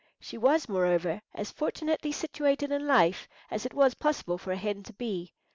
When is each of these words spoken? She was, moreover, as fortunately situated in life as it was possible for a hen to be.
She 0.19 0.35
was, 0.35 0.67
moreover, 0.67 1.21
as 1.35 1.51
fortunately 1.51 2.11
situated 2.11 2.71
in 2.71 2.87
life 2.87 3.27
as 3.51 3.67
it 3.67 3.73
was 3.75 3.93
possible 3.93 4.39
for 4.39 4.51
a 4.51 4.55
hen 4.57 4.81
to 4.81 4.93
be. 4.93 5.31